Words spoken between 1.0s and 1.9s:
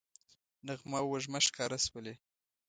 او وږمه ښکاره